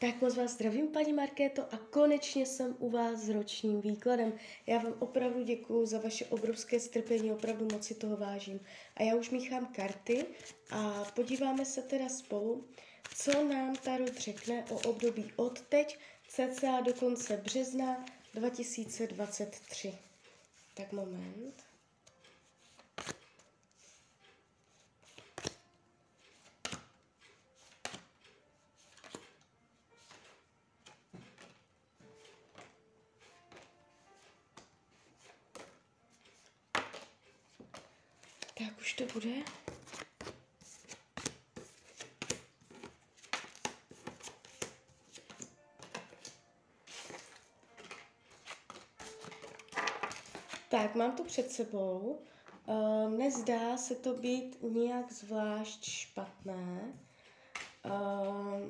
[0.00, 4.32] Tak moc vás zdravím, paní Markéto, a konečně jsem u vás s ročním výkladem.
[4.66, 8.60] Já vám opravdu děkuji za vaše obrovské strpení, opravdu moc si toho vážím.
[8.96, 10.26] A já už míchám karty
[10.70, 12.68] a podíváme se teda spolu,
[13.14, 15.98] co nám Tarot řekne o období od teď,
[16.28, 18.04] cca do konce března
[18.34, 19.94] 2023.
[20.74, 21.54] Tak moment.
[38.80, 39.30] Už to bude.
[50.68, 52.22] Tak, mám to před sebou.
[52.66, 56.94] Uh, nezdá se to být nějak zvlášť špatné.
[57.84, 58.60] Uh,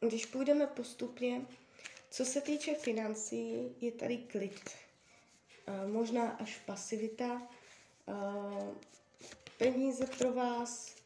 [0.00, 1.46] když půjdeme postupně,
[2.10, 4.70] co se týče financí, je tady klid.
[5.68, 7.42] Uh, možná až pasivita,
[9.58, 10.96] peníze pro vás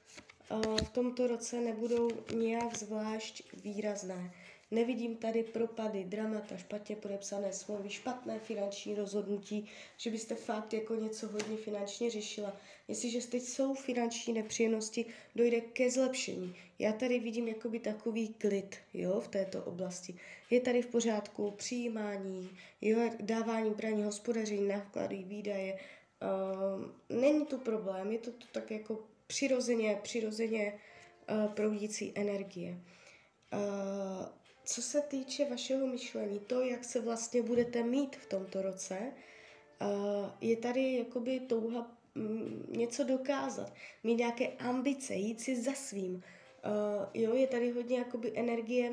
[0.51, 4.33] eh, v tomto roce nebudou nějak zvlášť výrazné.
[4.71, 11.29] Nevidím tady propady, dramata, špatně podepsané smlouvy, špatné finanční rozhodnutí, že byste fakt jako něco
[11.29, 12.57] hodně finančně řešila.
[12.89, 15.05] Jestliže teď jsou finanční nepříjemnosti,
[15.37, 16.57] dojde ke zlepšení.
[16.79, 20.15] Já tady vidím jakoby takový klid jo, v této oblasti.
[20.51, 25.79] Je tady v pořádku přijímání, jo, dávání braní, hospodaření, náklady, výdaje,
[26.23, 30.79] Uh, není to problém, je to, to tak jako přirozeně, přirozeně
[31.31, 32.71] uh, proudící energie.
[33.53, 34.27] Uh,
[34.65, 39.13] co se týče vašeho myšlení, to, jak se vlastně budete mít v tomto roce,
[39.81, 43.73] uh, je tady jakoby touha um, něco dokázat,
[44.05, 46.23] mít nějaké ambice, jít si za svým.
[47.15, 48.93] Jo, je tady hodně jakoby energie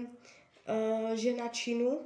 [1.14, 2.00] žena činu,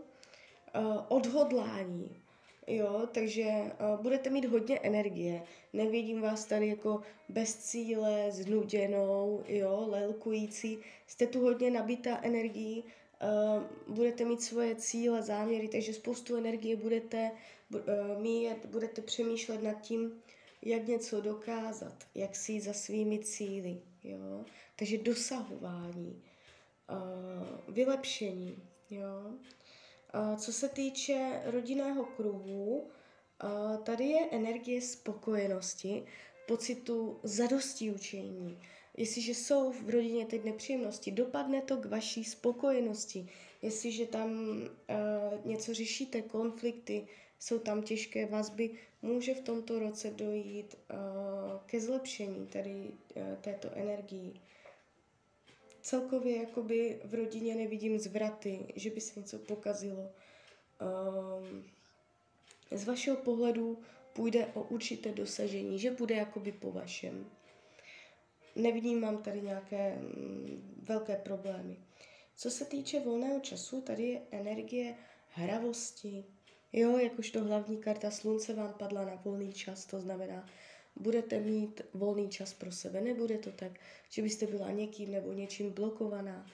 [1.08, 2.23] odhodlání,
[2.68, 5.44] Jo, takže uh, budete mít hodně energie.
[5.74, 10.78] Nevidím vás tady jako bez cíle, znuděnou, jo, lelkující.
[11.08, 12.84] Jste tu hodně nabitá energií,
[13.24, 17.32] uh, budete mít svoje cíle, záměry, takže spoustu energie budete
[17.70, 17.82] uh,
[18.22, 20.22] mít, budete přemýšlet nad tím,
[20.62, 24.46] jak něco dokázat, jak si za svými cíly, jo.
[24.76, 26.24] Takže dosahování,
[26.92, 28.58] uh, vylepšení,
[28.90, 29.32] jo.
[30.38, 32.88] Co se týče rodinného kruhu,
[33.84, 36.06] tady je energie spokojenosti,
[36.48, 38.60] pocitu zadosti učení.
[38.98, 43.30] Jestliže jsou v rodině teď nepříjemnosti, dopadne to k vaší spokojenosti.
[43.62, 47.08] Jestliže tam uh, něco řešíte, konflikty,
[47.40, 48.70] jsou tam těžké vazby,
[49.02, 50.76] může v tomto roce dojít
[51.66, 52.92] ke zlepšení tady
[53.42, 54.34] této energii
[55.84, 60.12] celkově jakoby v rodině nevidím zvraty, že by se něco pokazilo.
[60.82, 61.64] Um,
[62.72, 63.80] z vašeho pohledu
[64.14, 67.26] půjde o určité dosažení, že bude jakoby po vašem.
[68.56, 71.78] Nevnímám tady nějaké mm, velké problémy.
[72.36, 74.96] Co se týče volného času, tady je energie
[75.30, 76.24] hravosti.
[76.74, 80.50] Jo, jakožto hlavní karta slunce vám padla na volný čas, to znamená,
[80.96, 83.02] budete mít volný čas pro sebe.
[83.02, 83.72] Nebude to tak,
[84.10, 86.46] že byste byla někým nebo něčím blokovaná.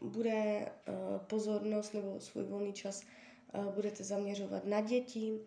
[0.00, 3.02] Uh, bude uh, pozornost nebo svůj volný čas
[3.54, 5.40] uh, budete zaměřovat na děti,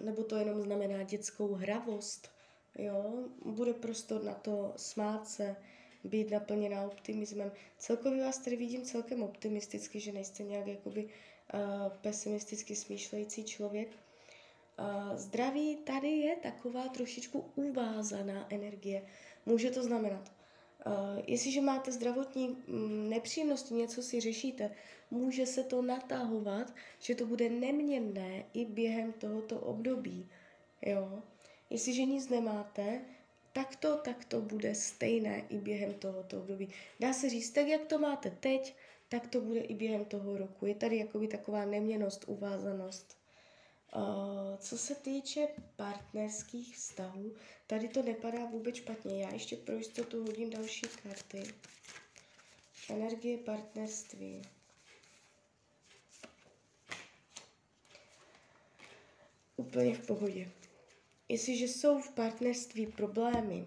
[0.00, 2.30] nebo to jenom znamená dětskou hravost.
[2.78, 3.24] Jo?
[3.44, 5.56] Bude prostor na to smát se,
[6.04, 7.52] být naplněná optimismem.
[7.78, 11.08] Celkově vás tady vidím celkem optimisticky, že nejste nějak jakoby
[12.00, 13.88] pesimisticky smýšlející člověk.
[14.78, 19.02] Uh, zdraví tady je taková trošičku uvázaná energie.
[19.46, 20.32] Může to znamenat,
[20.86, 20.92] uh,
[21.26, 24.70] jestliže máte zdravotní um, nepříjemnosti, něco si řešíte,
[25.10, 30.28] může se to natahovat, že to bude neměnné i během tohoto období.
[30.82, 31.22] Jo?
[31.70, 33.00] Jestliže nic nemáte,
[33.52, 36.68] tak to, tak to bude stejné i během tohoto období.
[37.00, 38.74] Dá se říct, tak jak to máte teď,
[39.08, 40.66] tak to bude i během toho roku.
[40.66, 43.25] Je tady jakoby taková neměnost, uvázanost.
[43.94, 47.34] Uh, co se týče partnerských vztahů,
[47.66, 49.22] tady to nepadá vůbec špatně.
[49.22, 51.42] Já ještě pro jistotu hodím další karty.
[52.90, 54.42] Energie partnerství.
[59.56, 60.50] Úplně v pohodě.
[61.28, 63.66] Jestliže jsou v partnerství problémy,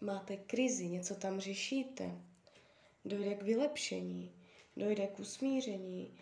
[0.00, 2.22] máte krizi, něco tam řešíte,
[3.04, 4.32] dojde k vylepšení,
[4.76, 6.18] dojde k usmíření,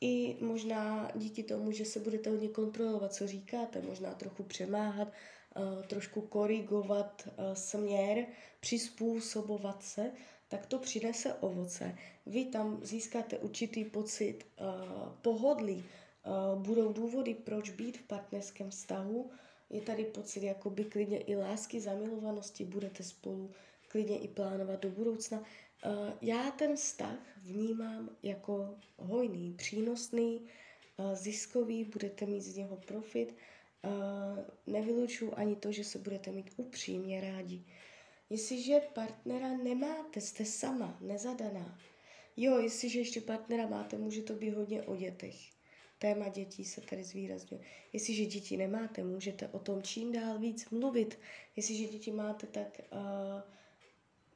[0.00, 5.82] i možná díky tomu, že se budete hodně kontrolovat, co říkáte, možná trochu přemáhat, uh,
[5.82, 8.26] trošku korigovat uh, směr,
[8.60, 10.10] přizpůsobovat se,
[10.48, 11.94] tak to přinese ovoce.
[12.26, 15.84] Vy tam získáte určitý pocit uh, pohodlí,
[16.54, 19.30] budou důvody, proč být v partnerském vztahu,
[19.70, 23.50] je tady pocit jakoby klidně i lásky, zamilovanosti, budete spolu
[23.88, 25.42] klidně i plánovat do budoucna.
[25.86, 30.40] Uh, já ten vztah vnímám jako hojný, přínosný,
[30.96, 33.34] uh, ziskový, budete mít z něho profit.
[33.84, 37.64] Uh, nevylučuju ani to, že se budete mít upřímně rádi.
[38.30, 41.78] Jestliže partnera nemáte, jste sama, nezadaná.
[42.36, 45.36] Jo, jestliže ještě partnera máte, může to být hodně o dětech.
[45.98, 47.62] Téma dětí se tady zvýrazňuje.
[47.92, 51.18] Jestliže děti nemáte, můžete o tom čím dál víc mluvit.
[51.56, 53.57] Jestliže děti máte, tak uh,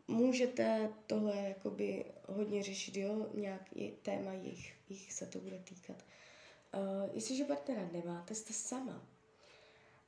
[0.09, 6.05] můžete tohle jakoby hodně řešit, jo, nějak je téma jich, jich se to bude týkat.
[6.75, 9.07] Uh, jestliže partnera nemáte, jste sama.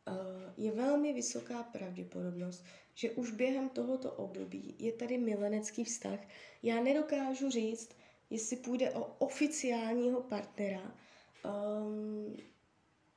[0.09, 0.15] Uh,
[0.57, 2.65] je velmi vysoká pravděpodobnost,
[2.95, 6.19] že už během tohoto období je tady milenecký vztah.
[6.63, 7.91] Já nedokážu říct,
[8.31, 10.95] jestli půjde o oficiálního partnera.
[11.45, 12.37] Um,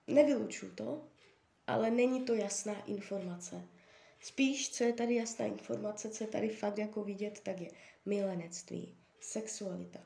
[0.07, 1.03] nevylučuju to,
[1.67, 3.67] ale není to jasná informace.
[4.19, 7.71] Spíš, co je tady jasná informace, co je tady fakt jako vidět, tak je
[8.05, 9.99] milenectví, sexualita,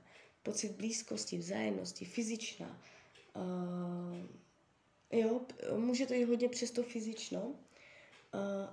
[0.44, 2.82] pocit blízkosti, vzájemnosti, fyzičná.
[3.36, 4.26] Uh,
[5.12, 5.42] jo,
[5.78, 7.56] může to jít hodně přes to fyzično, uh,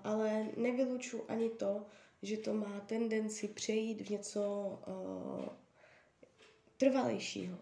[0.05, 1.87] ale nevylučuji ani to,
[2.23, 4.41] že to má tendenci přejít v něco
[4.87, 5.49] uh,
[6.77, 7.59] trvalejšího.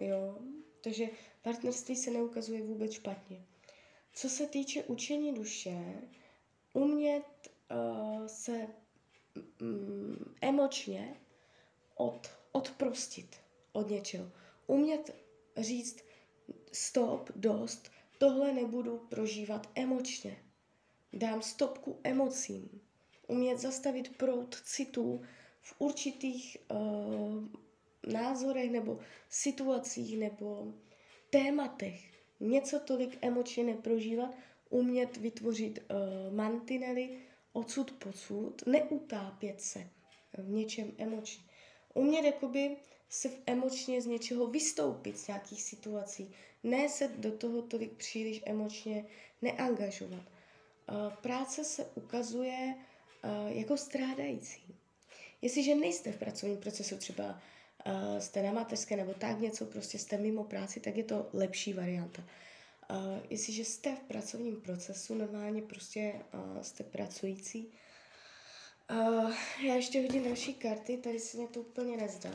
[0.00, 0.38] Jo?
[0.80, 1.06] Takže
[1.42, 3.44] partnerství se neukazuje vůbec špatně.
[4.12, 6.02] Co se týče učení duše,
[6.72, 7.24] umět
[7.70, 8.66] uh, se
[9.60, 11.16] um, emočně
[11.94, 13.36] od, odprostit
[13.72, 14.30] od něčeho.
[14.66, 15.16] Umět
[15.56, 16.04] říct
[16.72, 20.36] stop, dost, tohle nebudu prožívat emočně.
[21.12, 22.80] Dám stopku emocím.
[23.26, 25.22] Umět zastavit prout citů
[25.60, 27.44] v určitých uh,
[28.12, 28.98] názorech nebo
[29.28, 30.74] situacích nebo
[31.30, 32.00] tématech.
[32.40, 34.34] Něco tolik emočně neprožívat,
[34.70, 37.18] umět vytvořit uh, mantinely
[37.52, 39.88] odsud pocud, neutápět se
[40.38, 41.44] v něčem emočně.
[41.94, 42.76] Umět jakoby
[43.08, 46.30] se emočně z něčeho vystoupit z nějakých situací,
[46.62, 49.04] ne se do toho tolik příliš emočně
[49.42, 50.22] neangažovat.
[50.22, 52.74] Uh, práce se ukazuje
[53.24, 54.74] uh, jako strádající.
[55.42, 57.40] Jestliže nejste v pracovním procesu, třeba
[58.18, 62.24] jste na mateřské nebo tak něco, prostě jste mimo práci, tak je to lepší varianta.
[62.90, 67.72] Uh, jestliže jste v pracovním procesu, normálně prostě uh, jste pracující,
[68.90, 69.32] uh,
[69.62, 72.30] já ještě hodím další karty, tady se mě to úplně nezdá.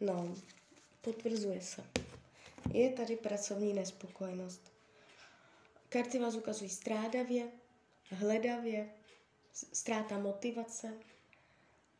[0.00, 0.34] No,
[1.00, 1.84] potvrzuje se.
[2.72, 4.72] Je tady pracovní nespokojenost.
[5.88, 7.48] Karty vás ukazují strádavě,
[8.10, 8.94] hledavě,
[9.52, 10.94] ztráta motivace,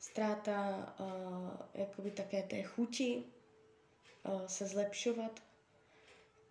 [0.05, 3.25] ztráta uh, jakoby také té chuti
[4.25, 5.43] uh, se zlepšovat,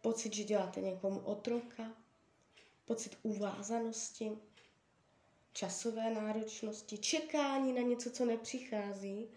[0.01, 1.91] pocit, že děláte někomu otroka,
[2.85, 4.31] pocit uvázanosti,
[5.53, 9.27] časové náročnosti, čekání na něco, co nepřichází,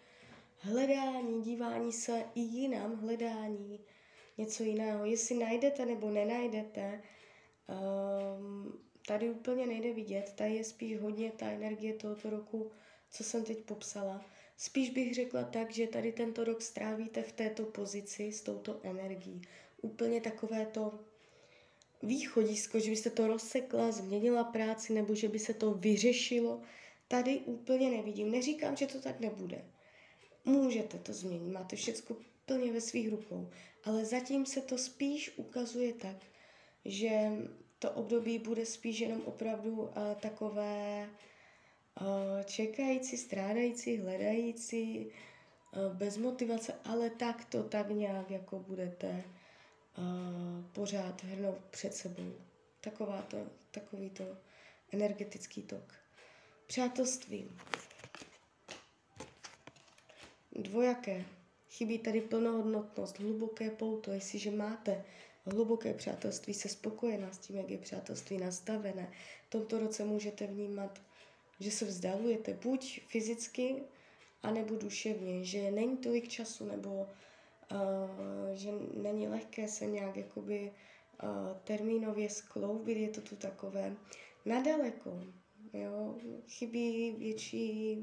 [0.59, 3.81] hledání, dívání se i jinam, hledání
[4.39, 5.05] něco jiného.
[5.05, 7.03] Jestli najdete nebo nenajdete,
[8.39, 12.73] um, tady úplně nejde vidět, tady je spíš hodně ta energie tohoto roku,
[13.11, 14.25] co jsem teď popsala.
[14.57, 19.43] Spíš bych řekla tak, že tady tento rok strávíte v této pozici s touto energií.
[19.83, 20.99] Úplně takové to
[22.03, 26.61] východisko, že byste to rozsekla, změnila práci nebo že by se to vyřešilo,
[27.09, 28.31] tady úplně nevidím.
[28.31, 29.65] Neříkám, že to tak nebude.
[30.45, 33.51] Můžete to změnit, máte všechno plně ve svých rukou,
[33.85, 36.17] ale zatím se to spíš ukazuje tak,
[36.85, 37.31] že
[37.79, 39.89] to období bude spíš jenom opravdu uh,
[40.21, 41.09] takové
[42.45, 49.25] čekající, strádající, hledající, uh, bez motivace, ale tak to tak nějak jako budete
[49.99, 52.33] uh, pořád hrnout před sebou.
[52.81, 54.25] Taková to, takový to
[54.93, 55.95] energetický tok.
[56.67, 57.51] Přátelství
[60.53, 61.25] dvojaké.
[61.71, 64.13] Chybí tady plnohodnotnost, hluboké pouto.
[64.13, 65.05] Jestliže máte
[65.45, 69.13] hluboké přátelství, se spokojená s tím, jak je přátelství nastavené,
[69.47, 71.01] v tomto roce můžete vnímat,
[71.61, 73.83] že se vzdalujete buď fyzicky,
[74.43, 76.91] anebo duševně, že není tolik času, nebo
[77.73, 80.73] uh, že není lehké se nějak jakoby
[81.23, 81.29] uh,
[81.65, 83.97] termínově skloubit, je to tu takové
[84.45, 85.21] nadaleko,
[85.73, 87.99] jo, chybí větší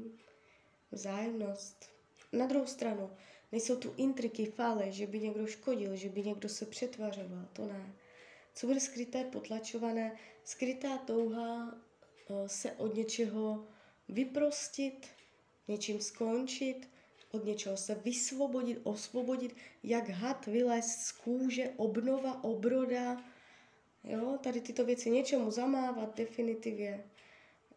[0.92, 1.90] vzájemnost,
[2.32, 3.10] na druhou stranu,
[3.52, 7.94] nejsou tu intriky, fále, že by někdo škodil, že by někdo se přetvařoval, to ne.
[8.54, 11.93] co bude skryté, potlačované, skrytá touha uh,
[12.46, 13.66] se od něčeho
[14.08, 15.06] vyprostit,
[15.68, 16.88] něčím skončit,
[17.30, 23.24] od něčeho se vysvobodit, osvobodit, jak had vylézt z kůže, obnova, obroda,
[24.04, 27.04] jo, tady tyto věci něčemu zamávat definitivně,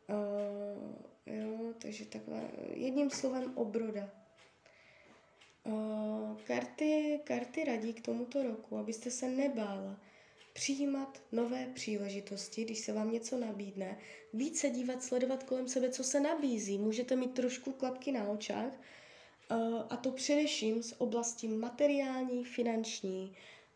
[0.09, 4.09] uh, jo, takže takhle, jedním slovem obroda.
[5.63, 9.99] Uh, karty, karty radí k tomuto roku, abyste se nebála
[10.57, 13.97] přijímat nové příležitosti, když se vám něco nabídne,
[14.33, 16.77] více dívat, sledovat kolem sebe, co se nabízí.
[16.77, 18.73] Můžete mít trošku klapky na očách,
[19.51, 19.57] uh,
[19.89, 23.33] a to především z oblasti materiální, finanční,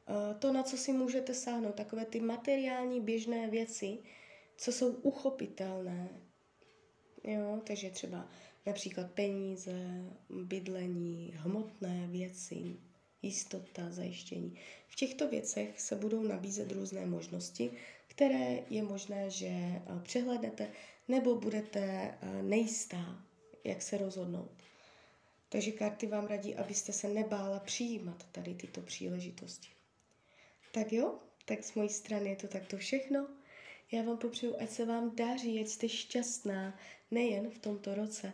[0.10, 3.98] uh, to, na co si můžete sáhnout, takové ty materiální běžné věci,
[4.58, 6.10] co jsou uchopitelné.
[7.24, 8.30] Jo, takže třeba
[8.66, 12.78] například peníze, bydlení, hmotné věci,
[13.22, 14.60] jistota, zajištění.
[14.88, 17.72] V těchto věcech se budou nabízet různé možnosti,
[18.08, 20.72] které je možné, že eh, přehlednete
[21.08, 23.26] nebo budete eh, nejistá,
[23.64, 24.52] jak se rozhodnout.
[25.50, 29.70] Takže karty vám radí, abyste se nebála přijímat tady tyto příležitosti.
[30.72, 33.28] Tak jo, tak z mojí strany je to takto všechno.
[33.92, 36.80] Já vám popřeju, ať se vám daří, ať jste šťastná,
[37.12, 38.34] nejen v tomto roce.